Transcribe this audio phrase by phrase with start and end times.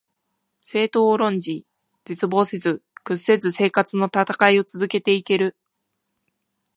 [0.61, 1.67] 政党を論じ、
[2.05, 5.55] 絶望せず、屈せず生活のたたかいを続けて行ける